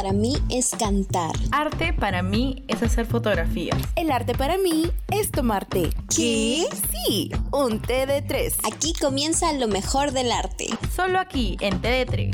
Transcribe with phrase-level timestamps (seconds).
[0.00, 1.32] para mí es cantar.
[1.52, 3.76] Arte para mí es hacer fotografías.
[3.96, 5.90] El arte para mí es tomarte.
[6.16, 6.66] ¿Qué?
[6.90, 8.56] Sí, un té de tres.
[8.64, 10.68] Aquí comienza lo mejor del arte.
[10.96, 12.30] Solo aquí en TD3.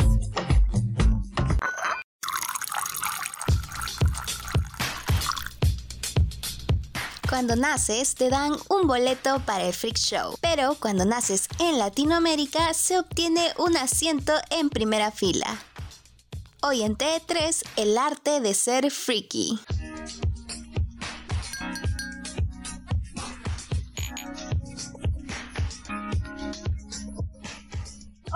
[7.28, 12.72] Cuando naces te dan un boleto para el Freak Show, pero cuando naces en Latinoamérica
[12.74, 15.58] se obtiene un asiento en primera fila.
[16.62, 19.58] Hoy en T3, el arte de ser freaky.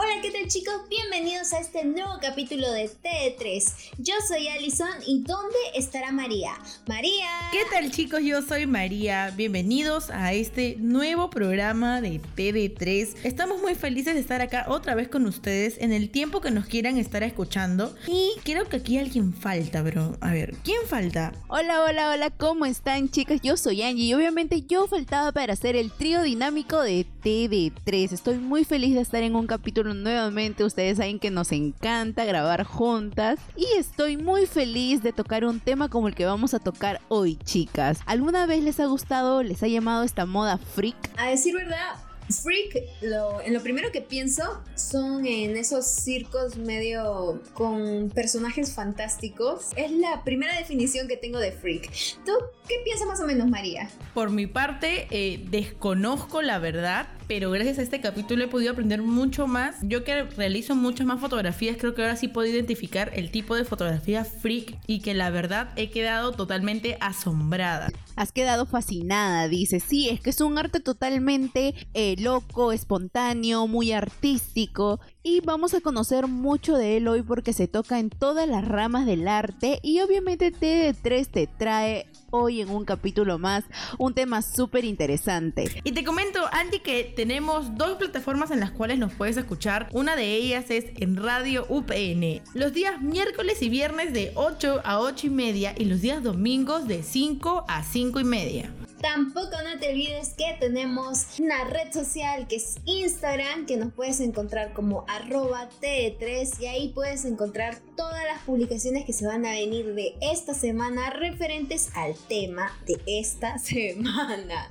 [0.03, 0.73] Hola, ¿qué tal chicos?
[0.89, 3.91] Bienvenidos a este nuevo capítulo de TD3.
[3.99, 6.53] Yo soy Alison y ¿dónde estará María?
[6.87, 7.27] María.
[7.53, 8.23] ¿Qué tal chicos?
[8.23, 9.31] Yo soy María.
[9.37, 13.15] Bienvenidos a este nuevo programa de TD3.
[13.25, 16.65] Estamos muy felices de estar acá otra vez con ustedes en el tiempo que nos
[16.65, 17.95] quieran estar escuchando.
[18.07, 20.17] Y creo que aquí alguien falta, bro.
[20.23, 21.35] A ver, ¿quién falta?
[21.49, 23.43] Hola, hola, hola, ¿cómo están chicas?
[23.43, 28.13] Yo soy Angie y obviamente yo faltaba para hacer el trío dinámico de TD3.
[28.13, 30.65] Estoy muy feliz de estar en un capítulo nuevamente.
[30.65, 33.38] Ustedes saben que nos encanta grabar juntas.
[33.56, 37.37] Y estoy muy feliz de tocar un tema como el que vamos a tocar hoy,
[37.37, 38.01] chicas.
[38.06, 40.96] ¿Alguna vez les ha gustado, les ha llamado esta moda freak?
[41.16, 41.96] A decir verdad,
[42.30, 49.71] Freak, lo, en lo primero que pienso son en esos circos medio con personajes fantásticos.
[49.76, 51.90] Es la primera definición que tengo de freak.
[52.24, 52.32] ¿Tú
[52.68, 53.88] qué piensas más o menos, María?
[54.15, 59.03] Por mi parte, eh, desconozco la verdad, pero gracias a este capítulo he podido aprender
[59.03, 59.77] mucho más.
[59.83, 63.65] Yo que realizo muchas más fotografías, creo que ahora sí puedo identificar el tipo de
[63.65, 67.93] fotografía freak y que la verdad he quedado totalmente asombrada.
[68.17, 69.78] Has quedado fascinada, dice.
[69.78, 74.99] Sí, es que es un arte totalmente eh, loco, espontáneo, muy artístico.
[75.23, 79.06] Y vamos a conocer mucho de él hoy porque se toca en todas las ramas
[79.06, 79.78] del arte.
[79.84, 83.65] Y obviamente TD3 te trae hoy en un capítulo más
[83.99, 85.71] un tema súper interesante.
[85.85, 89.89] Y te comento, Andy, que tenemos dos plataformas en las cuales nos puedes escuchar.
[89.93, 95.01] Una de ellas es en Radio UPN, los días miércoles y viernes de 8 a
[95.01, 98.71] 8 y media y los días domingos de 5 a 5 y media.
[99.00, 104.21] Tampoco no te olvides que tenemos una red social que es Instagram, que nos puedes
[104.21, 109.53] encontrar como arroba TE3 y ahí puedes encontrar todas las publicaciones que se van a
[109.53, 114.71] venir de esta semana referentes al tema de esta semana.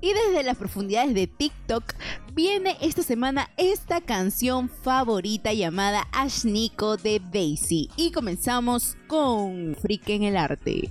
[0.00, 1.94] Y desde las profundidades de TikTok
[2.32, 7.90] viene esta semana esta canción favorita llamada Ashniko de Daisy.
[7.96, 10.90] Y comenzamos con Freak en el arte.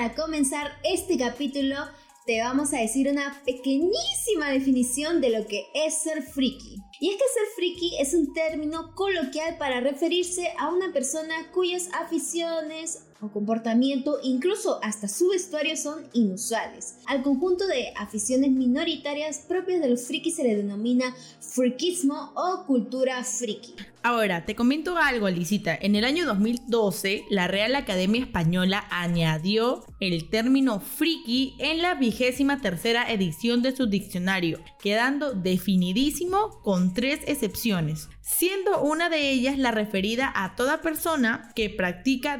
[0.00, 1.76] Para comenzar este capítulo,
[2.24, 6.76] te vamos a decir una pequeñísima definición de lo que es ser friki.
[7.00, 11.90] Y es que ser friki es un término coloquial para referirse a una persona cuyas
[11.92, 16.96] aficiones o comportamiento, incluso hasta su vestuario son inusuales.
[17.06, 23.22] Al conjunto de aficiones minoritarias propias de los frikis se le denomina frikismo o cultura
[23.24, 23.74] friki.
[24.02, 25.76] Ahora, te comento algo, Alicita.
[25.78, 32.62] En el año 2012, la Real Academia Española añadió el término friki en la vigésima
[32.62, 39.70] tercera edición de su diccionario, quedando definidísimo con tres excepciones, siendo una de ellas la
[39.70, 42.38] referida a toda persona que practica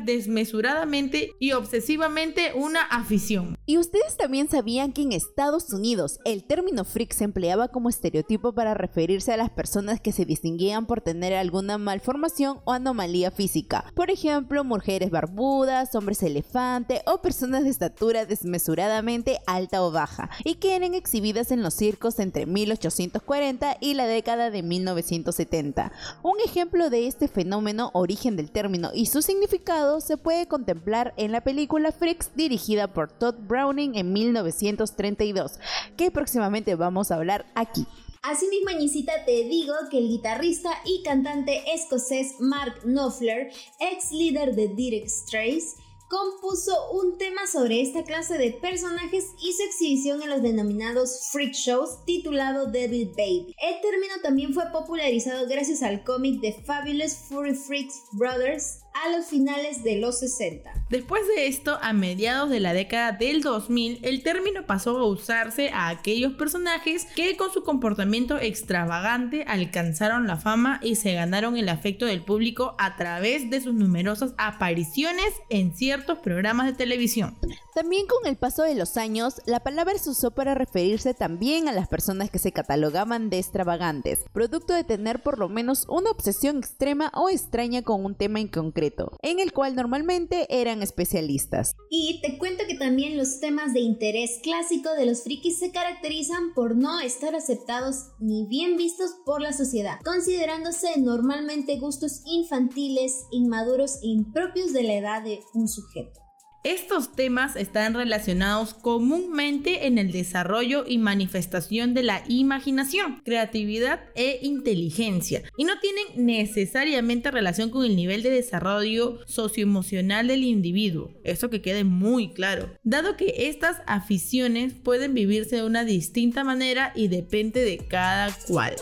[1.38, 3.56] y obsesivamente una afición.
[3.66, 8.52] ¿Y ustedes también sabían que en Estados Unidos el término freak se empleaba como estereotipo
[8.52, 13.84] para referirse a las personas que se distinguían por tener alguna malformación o anomalía física?
[13.94, 20.56] Por ejemplo, mujeres barbudas, hombres elefante o personas de estatura desmesuradamente alta o baja y
[20.56, 25.92] que eran exhibidas en los circos entre 1840 y la década de 1970.
[26.22, 31.32] Un ejemplo de este fenómeno, origen del término y su significado se puede contemplar en
[31.32, 35.58] la película Freaks dirigida por Todd Browning en 1932,
[35.96, 37.86] que próximamente vamos a hablar aquí.
[38.22, 44.68] Asimismo, Añicita, te digo que el guitarrista y cantante escocés Mark Knopfler, ex líder de
[44.68, 45.76] Dire Straits,
[46.10, 51.52] compuso un tema sobre esta clase de personajes y su exhibición en los denominados freak
[51.52, 53.54] shows titulado Devil Baby.
[53.56, 59.26] El término también fue popularizado gracias al cómic de Fabulous Furry Freaks Brothers a los
[59.26, 60.70] finales de los 60.
[60.90, 65.70] Después de esto, a mediados de la década del 2000, el término pasó a usarse
[65.70, 71.68] a aquellos personajes que con su comportamiento extravagante alcanzaron la fama y se ganaron el
[71.68, 77.38] afecto del público a través de sus numerosas apariciones en ciertos programas de televisión.
[77.74, 81.72] También con el paso de los años, la palabra se usó para referirse también a
[81.72, 86.58] las personas que se catalogaban de extravagantes, producto de tener por lo menos una obsesión
[86.58, 88.79] extrema o extraña con un tema en concreto,
[89.22, 91.74] en el cual normalmente eran especialistas.
[91.90, 96.54] Y te cuento que también los temas de interés clásico de los frikis se caracterizan
[96.54, 103.96] por no estar aceptados ni bien vistos por la sociedad, considerándose normalmente gustos infantiles, inmaduros
[104.02, 106.29] e impropios de la edad de un sujeto.
[106.62, 114.40] Estos temas están relacionados comúnmente en el desarrollo y manifestación de la imaginación, creatividad e
[114.42, 121.48] inteligencia y no tienen necesariamente relación con el nivel de desarrollo socioemocional del individuo, eso
[121.48, 127.08] que quede muy claro, dado que estas aficiones pueden vivirse de una distinta manera y
[127.08, 128.76] depende de cada cual.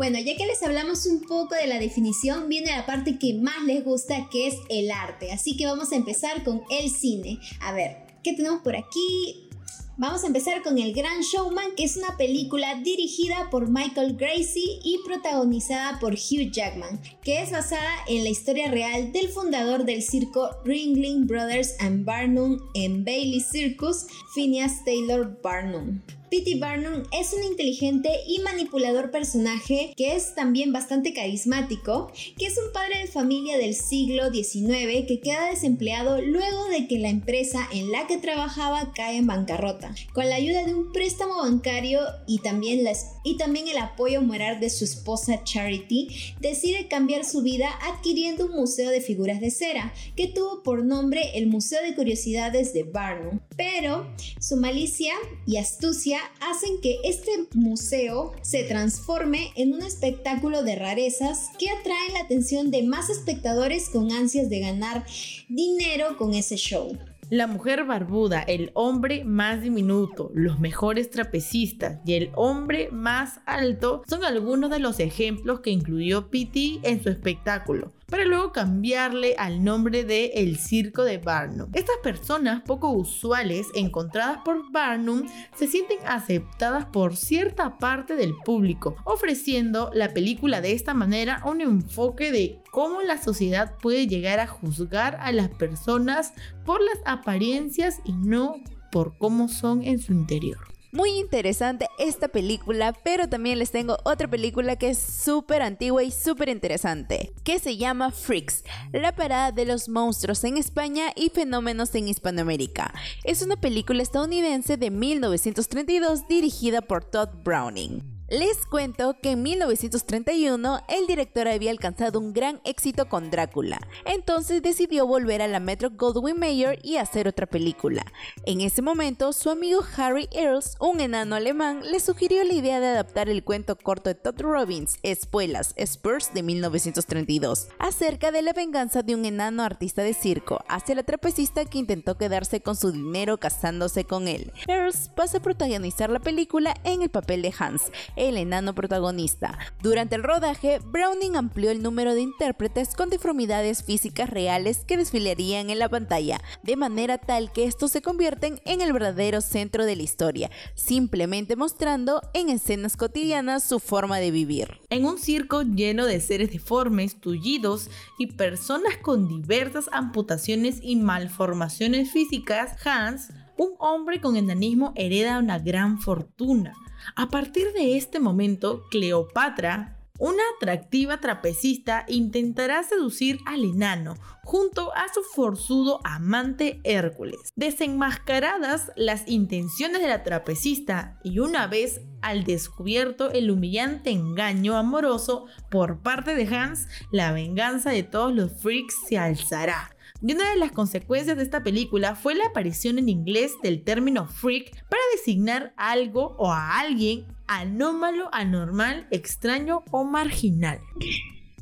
[0.00, 3.62] Bueno, ya que les hablamos un poco de la definición, viene la parte que más
[3.66, 5.30] les gusta, que es el arte.
[5.30, 7.38] Así que vamos a empezar con el cine.
[7.60, 9.50] A ver, ¿qué tenemos por aquí?
[9.98, 14.80] Vamos a empezar con El Gran Showman, que es una película dirigida por Michael Gracie
[14.82, 20.02] y protagonizada por Hugh Jackman, que es basada en la historia real del fundador del
[20.02, 26.00] circo Ringling Brothers and Barnum en Bailey Circus, Phineas Taylor Barnum.
[26.30, 26.60] P.T.
[26.60, 32.72] Barnum es un inteligente y manipulador personaje que es también bastante carismático, que es un
[32.72, 37.90] padre de familia del siglo XIX que queda desempleado luego de que la empresa en
[37.90, 39.92] la que trabajaba cae en bancarrota.
[40.12, 42.86] Con la ayuda de un préstamo bancario y también,
[43.24, 48.52] y también el apoyo moral de su esposa Charity, decide cambiar su vida adquiriendo un
[48.52, 53.40] museo de figuras de cera que tuvo por nombre el Museo de Curiosidades de Barnum.
[53.56, 54.06] Pero
[54.38, 55.12] su malicia
[55.44, 62.12] y astucia hacen que este museo se transforme en un espectáculo de rarezas que atrae
[62.12, 65.04] la atención de más espectadores con ansias de ganar
[65.48, 66.96] dinero con ese show.
[67.30, 74.02] La mujer barbuda, el hombre más diminuto, los mejores trapecistas y el hombre más alto
[74.08, 79.62] son algunos de los ejemplos que incluyó Pitti en su espectáculo para luego cambiarle al
[79.62, 81.70] nombre de El Circo de Barnum.
[81.72, 88.96] Estas personas poco usuales encontradas por Barnum se sienten aceptadas por cierta parte del público,
[89.04, 94.46] ofreciendo la película de esta manera un enfoque de cómo la sociedad puede llegar a
[94.46, 96.34] juzgar a las personas
[96.64, 98.56] por las apariencias y no
[98.90, 100.69] por cómo son en su interior.
[100.92, 106.10] Muy interesante esta película, pero también les tengo otra película que es súper antigua y
[106.10, 111.94] súper interesante, que se llama Freaks, la parada de los monstruos en España y fenómenos
[111.94, 112.92] en Hispanoamérica.
[113.22, 118.09] Es una película estadounidense de 1932 dirigida por Todd Browning.
[118.30, 124.62] Les cuento que en 1931 el director había alcanzado un gran éxito con Drácula, entonces
[124.62, 128.04] decidió volver a la Metro Goldwyn Mayer y hacer otra película.
[128.46, 132.86] En ese momento, su amigo Harry Earls, un enano alemán, le sugirió la idea de
[132.86, 139.02] adaptar el cuento corto de Todd Robbins, Espuelas, Spurs de 1932, acerca de la venganza
[139.02, 143.38] de un enano artista de circo hacia la trapecista que intentó quedarse con su dinero
[143.38, 144.52] casándose con él.
[144.68, 147.90] Earls pasa a protagonizar la película en el papel de Hans,
[148.28, 149.58] el enano protagonista.
[149.82, 155.70] Durante el rodaje, Browning amplió el número de intérpretes con deformidades físicas reales que desfilarían
[155.70, 159.96] en la pantalla, de manera tal que estos se convierten en el verdadero centro de
[159.96, 164.80] la historia, simplemente mostrando en escenas cotidianas su forma de vivir.
[164.90, 172.10] En un circo lleno de seres deformes, tullidos y personas con diversas amputaciones y malformaciones
[172.10, 176.72] físicas, Hans un hombre con enanismo hereda una gran fortuna.
[177.14, 184.14] A partir de este momento, Cleopatra, una atractiva trapecista, intentará seducir al enano
[184.44, 187.52] junto a su forzudo amante Hércules.
[187.54, 195.44] Desenmascaradas las intenciones de la trapecista y una vez al descubierto el humillante engaño amoroso
[195.70, 199.90] por parte de Hans, la venganza de todos los freaks se alzará.
[200.22, 204.26] Y una de las consecuencias de esta película fue la aparición en inglés del término
[204.26, 210.78] freak para designar algo o a alguien anómalo, anormal, extraño o marginal.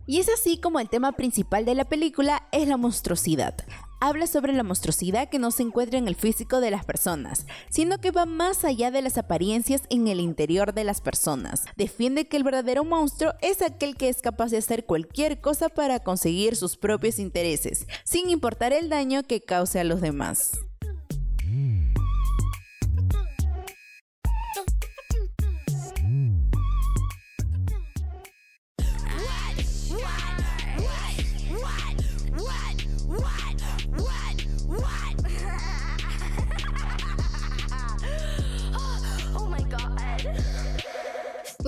[0.07, 3.55] Y es así como el tema principal de la película es la monstruosidad.
[4.01, 7.99] Habla sobre la monstruosidad que no se encuentra en el físico de las personas, sino
[7.99, 11.65] que va más allá de las apariencias en el interior de las personas.
[11.77, 16.01] Defiende que el verdadero monstruo es aquel que es capaz de hacer cualquier cosa para
[16.01, 20.68] conseguir sus propios intereses, sin importar el daño que cause a los demás.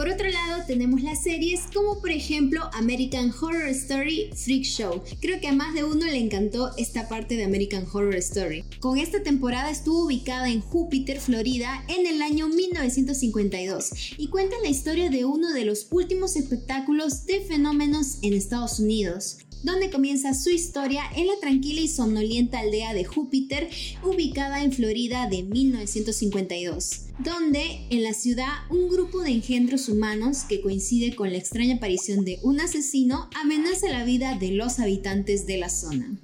[0.00, 5.02] Por otro lado, tenemos las series como por ejemplo American Horror Story Freak Show.
[5.20, 8.64] Creo que a más de uno le encantó esta parte de American Horror Story.
[8.80, 14.70] Con esta temporada estuvo ubicada en Júpiter, Florida, en el año 1952 y cuenta la
[14.70, 20.50] historia de uno de los últimos espectáculos de fenómenos en Estados Unidos donde comienza su
[20.50, 23.68] historia en la tranquila y somnolienta aldea de Júpiter,
[24.02, 30.60] ubicada en Florida de 1952, donde en la ciudad un grupo de engendros humanos que
[30.60, 35.58] coincide con la extraña aparición de un asesino amenaza la vida de los habitantes de
[35.58, 36.16] la zona.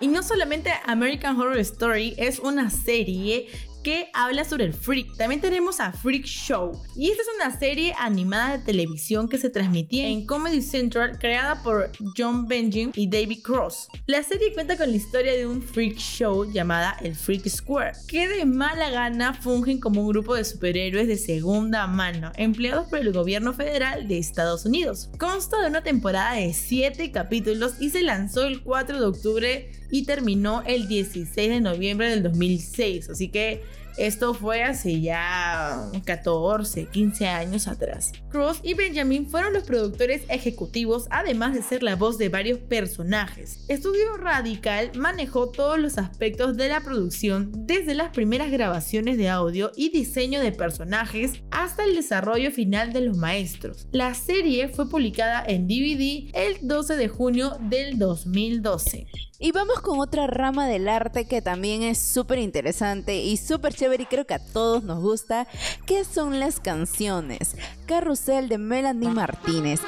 [0.00, 3.46] Y no solamente American Horror Story es una serie
[3.82, 5.16] que habla sobre el freak.
[5.16, 6.82] También tenemos a Freak Show.
[6.96, 11.62] Y esta es una serie animada de televisión que se transmitía en Comedy Central creada
[11.62, 13.88] por John Benjamin y David Cross.
[14.06, 18.28] La serie cuenta con la historia de un freak show llamada el Freak Square, que
[18.28, 23.12] de mala gana fungen como un grupo de superhéroes de segunda mano, empleados por el
[23.12, 25.10] gobierno federal de Estados Unidos.
[25.18, 30.04] Consta de una temporada de 7 capítulos y se lanzó el 4 de octubre y
[30.04, 33.10] terminó el 16 de noviembre del 2006.
[33.10, 33.62] Así que
[33.96, 38.12] esto fue hace ya 14, 15 años atrás.
[38.30, 43.64] Cross y Benjamin fueron los productores ejecutivos, además de ser la voz de varios personajes.
[43.68, 49.72] Estudio Radical manejó todos los aspectos de la producción, desde las primeras grabaciones de audio
[49.76, 53.86] y diseño de personajes hasta el desarrollo final de los maestros.
[53.92, 59.06] La serie fue publicada en DVD el 12 de junio del 2012.
[59.44, 64.04] Y vamos con otra rama del arte que también es súper interesante y súper chévere
[64.04, 65.48] y creo que a todos nos gusta,
[65.84, 67.56] que son las canciones.
[67.86, 69.80] Carrusel de Melanie Martínez.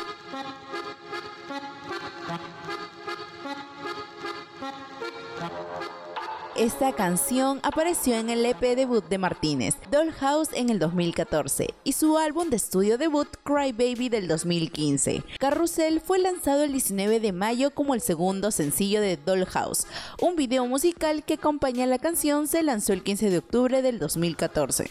[6.56, 12.16] Esta canción apareció en el EP debut de Martínez, Dollhouse en el 2014, y su
[12.16, 15.25] álbum de estudio debut, Cry Baby del 2015.
[15.40, 19.88] Carrusel fue lanzado el 19 de mayo como el segundo sencillo de Dollhouse.
[20.20, 24.87] Un video musical que acompaña la canción se lanzó el 15 de octubre del 2014.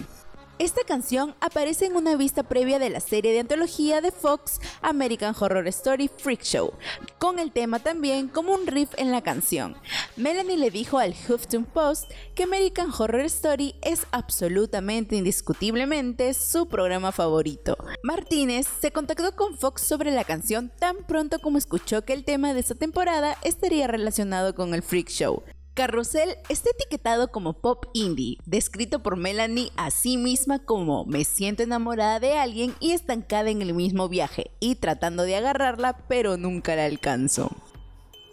[0.60, 5.34] Esta canción aparece en una vista previa de la serie de antología de Fox American
[5.38, 6.74] Horror Story Freak Show,
[7.18, 9.76] con el tema también como un riff en la canción.
[10.16, 17.12] Melanie le dijo al Huffington Post que American Horror Story es absolutamente indiscutiblemente su programa
[17.12, 17.76] favorito.
[18.04, 22.54] Martínez se contactó con Fox sobre la canción tan pronto como escuchó que el tema
[22.54, 25.42] de esta temporada estaría relacionado con el Freak Show.
[25.74, 31.64] Carrusel está etiquetado como pop indie, descrito por Melanie a sí misma como me siento
[31.64, 36.76] enamorada de alguien y estancada en el mismo viaje y tratando de agarrarla pero nunca
[36.76, 37.50] la alcanzo.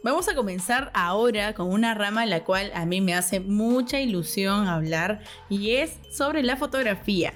[0.05, 4.01] Vamos a comenzar ahora con una rama en la cual a mí me hace mucha
[4.01, 7.33] ilusión hablar y es sobre la fotografía.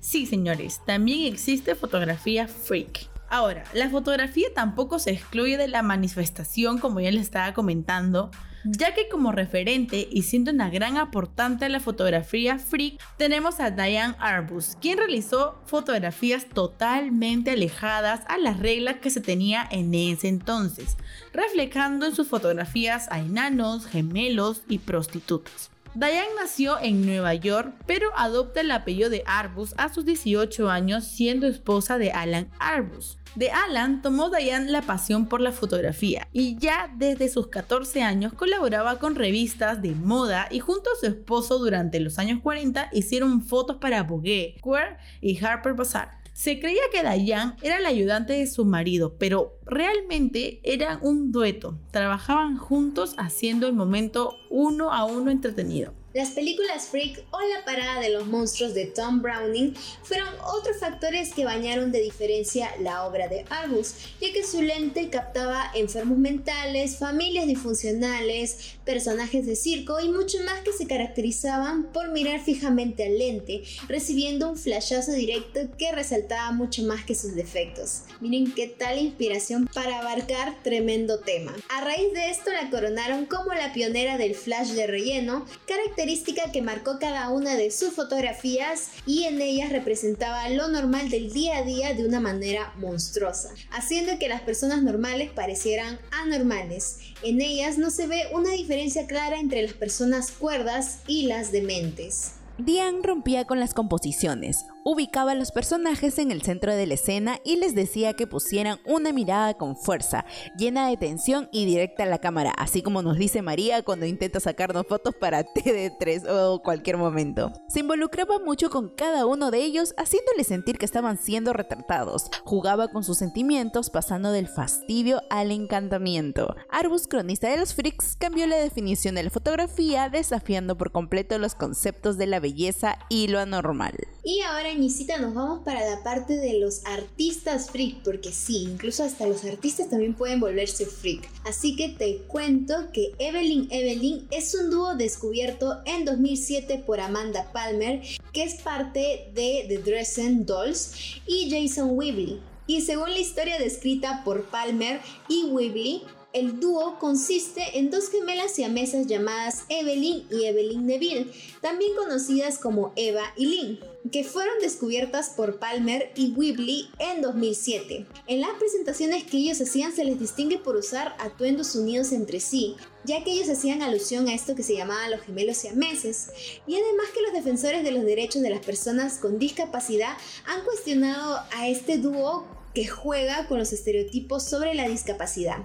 [0.00, 3.08] Sí, señores, también existe fotografía freak.
[3.28, 8.30] Ahora, la fotografía tampoco se excluye de la manifestación como ya les estaba comentando,
[8.66, 13.70] ya que como referente y siendo una gran aportante a la fotografía freak, tenemos a
[13.70, 20.28] Diane Arbus, quien realizó fotografías totalmente alejadas a las reglas que se tenía en ese
[20.28, 20.96] entonces,
[21.32, 25.70] reflejando en sus fotografías a enanos, gemelos y prostitutas.
[25.98, 31.04] Diane nació en Nueva York, pero adopta el apellido de Arbus a sus 18 años
[31.04, 33.16] siendo esposa de Alan Arbus.
[33.34, 38.34] De Alan tomó Diane la pasión por la fotografía y ya desde sus 14 años
[38.34, 43.40] colaboraba con revistas de moda y junto a su esposo durante los años 40 hicieron
[43.40, 46.25] fotos para Vogue, Square y Harper Bazaar.
[46.36, 51.78] Se creía que Diane era la ayudante de su marido, pero realmente eran un dueto.
[51.92, 55.94] Trabajaban juntos haciendo el momento uno a uno entretenido.
[56.12, 61.34] Las películas Freak o la parada de los monstruos de Tom Browning fueron otros factores
[61.34, 66.98] que bañaron de diferencia la obra de Arbus, ya que su lente captaba enfermos mentales,
[66.98, 73.18] familias disfuncionales, personajes de circo y mucho más que se caracterizaban por mirar fijamente al
[73.18, 78.02] lente, recibiendo un flashazo directo que resaltaba mucho más que sus defectos.
[78.20, 81.54] Miren qué tal inspiración para abarcar tremendo tema.
[81.68, 86.62] A raíz de esto la coronaron como la pionera del flash de relleno, característica que
[86.62, 91.62] marcó cada una de sus fotografías y en ellas representaba lo normal del día a
[91.64, 96.98] día de una manera monstruosa, haciendo que las personas normales parecieran anormales.
[97.26, 102.34] En ellas no se ve una diferencia clara entre las personas cuerdas y las dementes.
[102.56, 107.40] Diane rompía con las composiciones, ubicaba a los personajes en el centro de la escena
[107.44, 110.24] y les decía que pusieran una mirada con fuerza,
[110.56, 114.38] llena de tensión y directa a la cámara, así como nos dice María cuando intenta
[114.38, 117.52] sacarnos fotos para TD3 o cualquier momento.
[117.68, 122.30] Se involucraba mucho con cada uno de ellos, haciéndoles sentir que estaban siendo retratados.
[122.44, 126.54] Jugaba con sus sentimientos, pasando del fastidio al encantamiento.
[126.70, 131.56] Arbus, cronista de los freaks, cambió la definición de la fotografía, desafiando por completo los
[131.56, 133.96] conceptos de la belleza y lo anormal.
[134.28, 139.04] Y ahora Añicita nos vamos para la parte de los artistas freak, porque sí, incluso
[139.04, 141.30] hasta los artistas también pueden volverse freak.
[141.44, 147.52] Así que te cuento que Evelyn Evelyn es un dúo descubierto en 2007 por Amanda
[147.52, 148.02] Palmer,
[148.32, 152.40] que es parte de The Dresden Dolls y Jason Weebly.
[152.66, 156.02] Y según la historia descrita por Palmer y Weebly,
[156.36, 162.92] el dúo consiste en dos gemelas siamesas llamadas Evelyn y Evelyn Neville, también conocidas como
[162.94, 163.80] Eva y Lynn,
[164.12, 168.04] que fueron descubiertas por Palmer y Weebly en 2007.
[168.26, 172.76] En las presentaciones que ellos hacían se les distingue por usar atuendos unidos entre sí,
[173.04, 176.28] ya que ellos hacían alusión a esto que se llamaba los gemelos siameses.
[176.66, 181.40] Y además que los defensores de los derechos de las personas con discapacidad han cuestionado
[181.56, 182.44] a este dúo
[182.76, 185.64] que juega con los estereotipos sobre la discapacidad.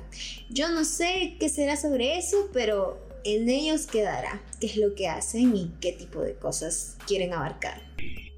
[0.49, 5.09] Yo no sé qué será sobre eso, pero en ellos quedará qué es lo que
[5.09, 7.81] hacen y qué tipo de cosas quieren abarcar.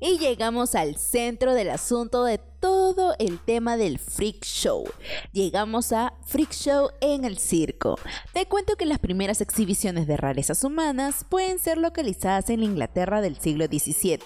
[0.01, 4.85] Y llegamos al centro del asunto de todo el tema del freak show.
[5.33, 7.99] Llegamos a Freak Show en el circo.
[8.31, 13.19] Te cuento que las primeras exhibiciones de rarezas humanas pueden ser localizadas en la Inglaterra
[13.19, 14.19] del siglo XVII,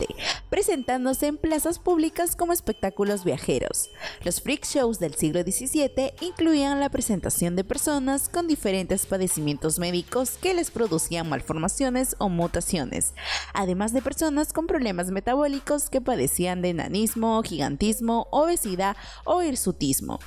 [0.51, 3.89] presentándose en plazas públicas como espectáculos viajeros.
[4.23, 10.37] Los freak shows del siglo XVII incluían la presentación de personas con diferentes padecimientos médicos
[10.39, 13.15] que les producían malformaciones o mutaciones,
[13.55, 20.19] además de personas con problemas metabólicos que padecían de enanismo, gigantismo obesidad o hirsutismo.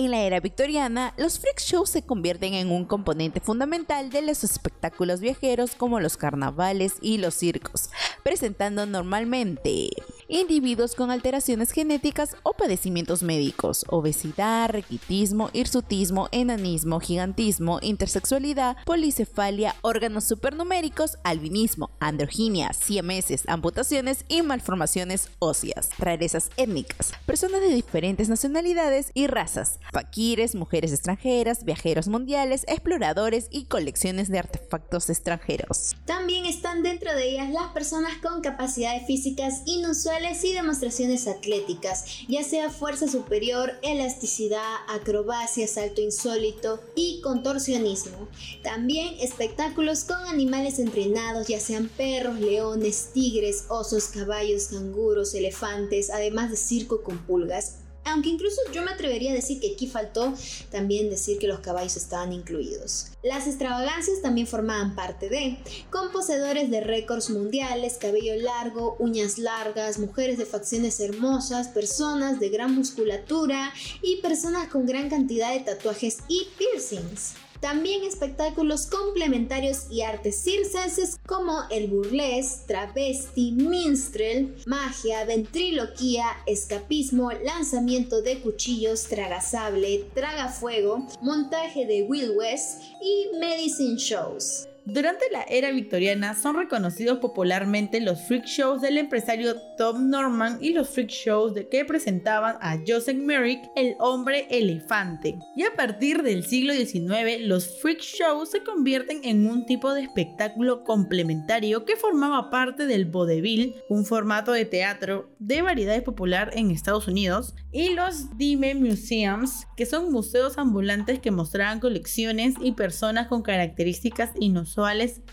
[0.00, 4.44] En la era victoriana, los freak shows se convierten en un componente fundamental de los
[4.44, 7.90] espectáculos viajeros como los carnavales y los circos,
[8.22, 9.90] presentando normalmente
[10.26, 20.24] individuos con alteraciones genéticas o padecimientos médicos, obesidad, raquitismo, hirsutismo, enanismo, gigantismo, intersexualidad, policefalia, órganos
[20.24, 29.26] supernuméricos, albinismo, androginia, siameses, amputaciones y malformaciones óseas, rarezas étnicas, personas de diferentes nacionalidades y
[29.26, 35.96] razas, faquires, mujeres extranjeras, viajeros mundiales, exploradores y colecciones de artefactos extranjeros.
[36.04, 42.42] También están dentro de ellas las personas con capacidades físicas inusuales y demostraciones atléticas, ya
[42.42, 48.28] sea fuerza superior, elasticidad, acrobacia, salto insólito y contorsionismo.
[48.62, 56.50] También espectáculos con animales entrenados, ya sean perros, leones, tigres, osos, caballos, canguros, elefantes, además
[56.50, 60.34] de circo con pulgas aunque incluso yo me atrevería a decir que aquí faltó
[60.70, 63.08] también decir que los caballos estaban incluidos.
[63.22, 65.58] Las extravagancias también formaban parte de,
[65.90, 72.48] con poseedores de récords mundiales, cabello largo, uñas largas, mujeres de facciones hermosas, personas de
[72.48, 77.34] gran musculatura y personas con gran cantidad de tatuajes y piercings.
[77.60, 88.22] También espectáculos complementarios y artes circenses como el burlesque, travesti, minstrel, magia, ventriloquía, escapismo, lanzamiento
[88.22, 94.69] de cuchillos, tragasable, tragafuego, montaje de Will West y medicine shows.
[94.86, 100.72] Durante la era victoriana son reconocidos popularmente los freak shows del empresario Tom Norman y
[100.72, 105.38] los freak shows de que presentaban a Joseph Merrick, el hombre elefante.
[105.54, 110.02] Y a partir del siglo XIX, los freak shows se convierten en un tipo de
[110.02, 116.70] espectáculo complementario que formaba parte del vaudeville, un formato de teatro de variedades popular en
[116.70, 123.28] Estados Unidos, y los Dime Museums, que son museos ambulantes que mostraban colecciones y personas
[123.28, 124.69] con características inusuales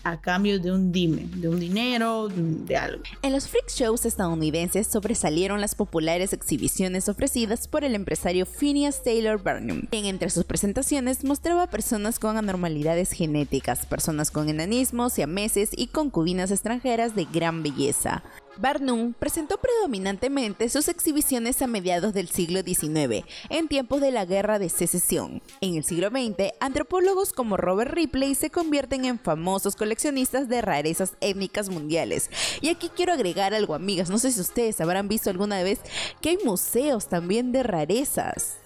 [0.04, 3.02] a cambio de un dime, de un dinero, de algo.
[3.22, 9.42] En los freak shows estadounidenses sobresalieron las populares exhibiciones ofrecidas por el empresario Phineas Taylor
[9.42, 15.88] Barnum, quien entre sus presentaciones mostraba personas con anormalidades genéticas, personas con enanismo, siameses y
[15.88, 18.22] concubinas extranjeras de gran belleza.
[18.58, 24.58] Barnum presentó predominantemente sus exhibiciones a mediados del siglo XIX, en tiempos de la Guerra
[24.58, 25.42] de Secesión.
[25.60, 31.14] En el siglo XX, antropólogos como Robert Ripley se convierten en famosos coleccionistas de rarezas
[31.20, 32.30] étnicas mundiales.
[32.60, 35.80] Y aquí quiero agregar algo, amigas, no sé si ustedes habrán visto alguna vez
[36.20, 38.56] que hay museos también de rarezas.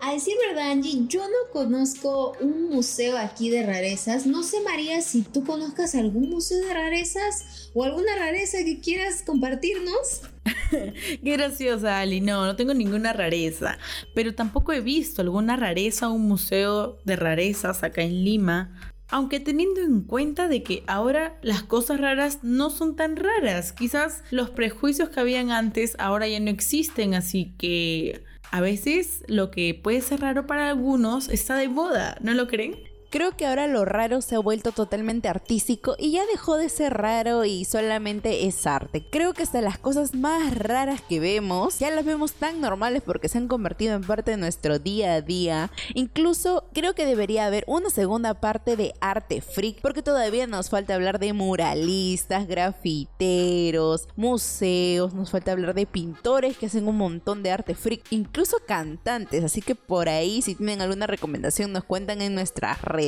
[0.00, 4.26] A decir verdad, Angie, yo no conozco un museo aquí de rarezas.
[4.26, 9.22] No sé, María, si tú conozcas algún museo de rarezas o alguna rareza que quieras
[9.24, 10.22] compartirnos.
[10.70, 12.20] Qué graciosa, Ali.
[12.20, 13.78] No, no tengo ninguna rareza.
[14.14, 18.92] Pero tampoco he visto alguna rareza o un museo de rarezas acá en Lima.
[19.08, 24.24] Aunque teniendo en cuenta de que ahora las cosas raras no son tan raras, quizás
[24.30, 28.24] los prejuicios que habían antes ahora ya no existen, así que
[28.56, 32.88] a veces lo que puede ser raro para algunos está de moda, ¿no lo creen?
[33.16, 36.92] Creo que ahora lo raro se ha vuelto totalmente artístico y ya dejó de ser
[36.92, 39.06] raro y solamente es arte.
[39.08, 43.30] Creo que hasta las cosas más raras que vemos ya las vemos tan normales porque
[43.30, 45.70] se han convertido en parte de nuestro día a día.
[45.94, 50.94] Incluso creo que debería haber una segunda parte de arte freak porque todavía nos falta
[50.94, 57.50] hablar de muralistas, grafiteros, museos, nos falta hablar de pintores que hacen un montón de
[57.50, 59.42] arte freak, incluso cantantes.
[59.42, 63.05] Así que por ahí si tienen alguna recomendación nos cuentan en nuestras redes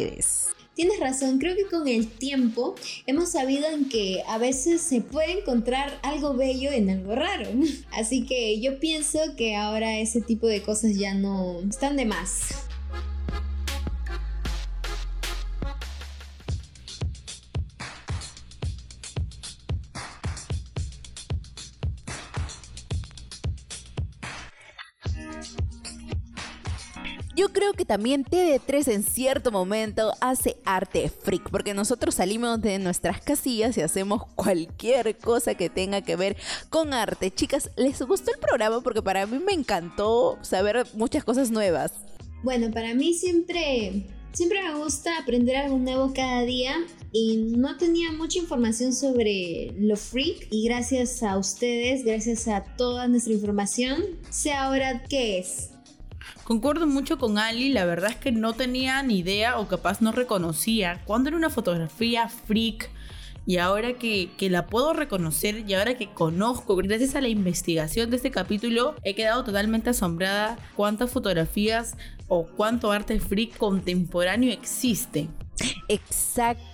[0.79, 5.41] Tienes razón, creo que con el tiempo hemos sabido en que a veces se puede
[5.41, 7.51] encontrar algo bello en algo raro.
[7.91, 12.68] Así que yo pienso que ahora ese tipo de cosas ya no están de más.
[27.39, 32.81] Yo creo que también TD3 en cierto momento hace arte freak, porque nosotros salimos de
[32.81, 36.37] nuestras casillas y hacemos cualquier cosa que tenga que ver
[36.69, 37.31] con arte.
[37.31, 38.81] Chicas, ¿les gustó el programa?
[38.81, 41.93] Porque para mí me encantó saber muchas cosas nuevas.
[42.43, 46.75] Bueno, para mí siempre, siempre me gusta aprender algo nuevo cada día
[47.13, 53.07] y no tenía mucha información sobre lo freak y gracias a ustedes, gracias a toda
[53.07, 55.71] nuestra información, sé ahora qué es.
[56.45, 60.13] Concuerdo mucho con Ali, la verdad es que no tenía ni idea o capaz no
[60.13, 62.91] reconocía cuándo era una fotografía freak.
[63.47, 68.11] Y ahora que, que, la puedo reconocer y ahora que conozco, gracias a la investigación
[68.11, 71.97] de este capítulo, he quedado totalmente asombrada cuántas fotografías
[72.29, 75.29] o cuánto arte freak contemporáneo existe.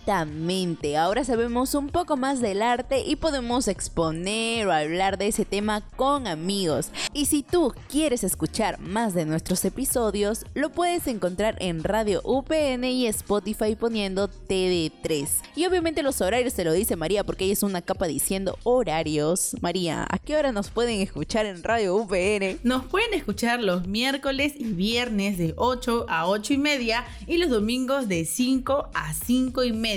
[0.05, 5.47] Exactamente, ahora sabemos un poco más del arte y podemos exponer o hablar de ese
[5.47, 6.91] tema con amigos.
[7.15, 12.85] Y si tú quieres escuchar más de nuestros episodios, lo puedes encontrar en Radio UPN
[12.85, 15.27] y Spotify poniendo TD3.
[15.57, 19.57] Y obviamente los horarios te lo dice María porque ella es una capa diciendo horarios.
[19.63, 22.59] María, ¿a qué hora nos pueden escuchar en Radio UPN?
[22.63, 27.49] Nos pueden escuchar los miércoles y viernes de 8 a 8 y media y los
[27.49, 29.94] domingos de 5 a 5 y media.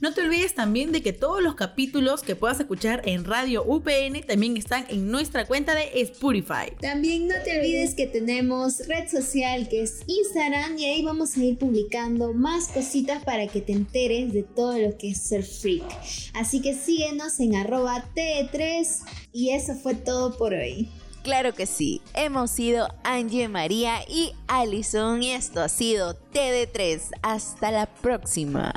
[0.00, 4.22] No te olvides también de que todos los capítulos que puedas escuchar en Radio UPN
[4.26, 6.72] también están en nuestra cuenta de Spotify.
[6.80, 11.44] También no te olvides que tenemos red social que es Instagram y ahí vamos a
[11.44, 15.84] ir publicando más cositas para que te enteres de todo lo que es ser freak.
[16.34, 18.86] Así que síguenos en arroba T3
[19.32, 20.88] y eso fue todo por hoy.
[21.22, 27.10] Claro que sí, hemos sido Angie María y Allison y esto ha sido TD3.
[27.22, 28.72] Hasta la próxima.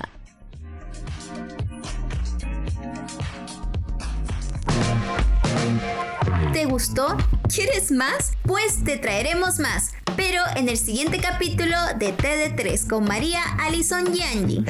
[6.54, 7.18] ¿Te gustó?
[7.54, 8.34] ¿Quieres más?
[8.44, 14.64] Pues te traeremos más, pero en el siguiente capítulo de TD3 con María, Allison y.